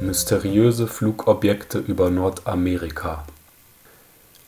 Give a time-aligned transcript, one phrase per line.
[0.00, 3.24] Mysteriöse Flugobjekte über Nordamerika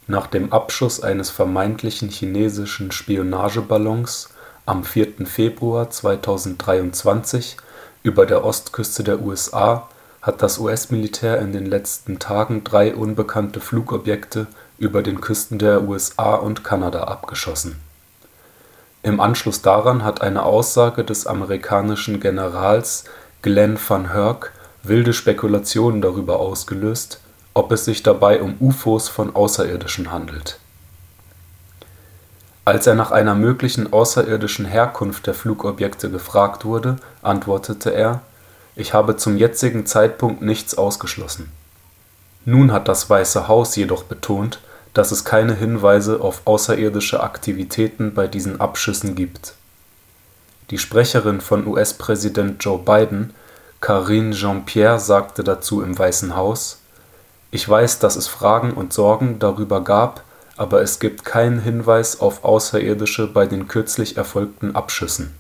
[0.07, 4.31] Nach dem Abschuss eines vermeintlichen chinesischen Spionageballons
[4.67, 5.27] am 4.
[5.27, 7.57] Februar 2023
[8.03, 9.89] über der Ostküste der USA
[10.23, 14.47] hat das US-Militär in den letzten Tagen drei unbekannte Flugobjekte
[14.79, 17.77] über den Küsten der USA und Kanada abgeschossen
[19.07, 23.05] im Anschluss daran hat eine Aussage des amerikanischen Generals
[23.41, 24.53] Glenn van Herk
[24.89, 27.21] wilde Spekulationen darüber ausgelöst,
[27.55, 30.59] ob es sich dabei um UFOs von Außerirdischen handelt.
[32.65, 38.23] Als er nach einer möglichen außerirdischen Herkunft der Flugobjekte gefragt wurde, antwortete er,
[38.75, 41.51] ich habe zum jetzigen Zeitpunkt nichts ausgeschlossen.
[42.45, 44.61] Nun hat das Weiße Haus jedoch betont
[44.97, 49.53] dass es keine Hinweise auf außerirdische Aktivitäten bei diesen Abschüssen gibt.
[50.71, 53.35] Die Sprecherin von US-Präsident Joe Biden,
[53.81, 56.81] Karine Jean-Pierre, sagte dazu im Weißen Haus:
[57.51, 60.23] Ich weiß, dass es Fragen und Sorgen darüber gab,
[60.57, 65.35] aber es gibt keinen Hinweis auf Außerirdische bei den kürzlich erfolgten Abschüssen.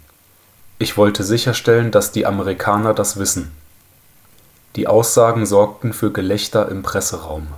[0.78, 3.52] Ich wollte sicherstellen, dass die Amerikaner das wissen.
[4.76, 7.48] Die Aussagen sorgten für Gelächter im Presseraum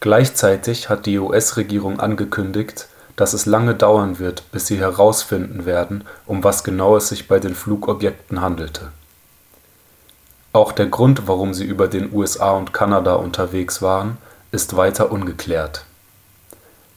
[0.00, 6.44] Gleichzeitig hat die US-Regierung angekündigt, dass es lange dauern wird, bis sie herausfinden werden, um
[6.44, 8.92] was genau es sich bei den Flugobjekten handelte.
[10.52, 14.16] Auch der Grund, warum sie über den USA und Kanada unterwegs waren,
[14.50, 15.84] ist weiter ungeklärt.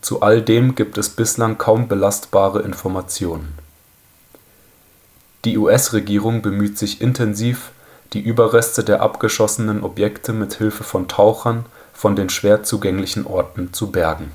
[0.01, 3.53] Zu all dem gibt es bislang kaum belastbare Informationen.
[5.45, 7.71] Die US-Regierung bemüht sich intensiv,
[8.13, 13.91] die Überreste der abgeschossenen Objekte mit Hilfe von Tauchern von den schwer zugänglichen Orten zu
[13.91, 14.31] bergen.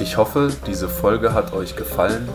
[0.00, 2.28] Ich hoffe, diese Folge hat euch gefallen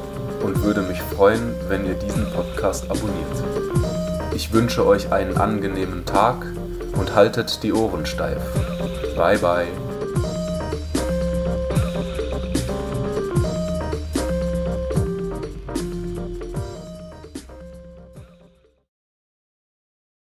[0.43, 3.56] und würde mich freuen, wenn ihr diesen Podcast abonniert.
[4.37, 6.45] Ich wünsche euch einen angenehmen Tag
[6.93, 8.37] und haltet die Ohren steif.
[9.15, 9.86] Bye bye.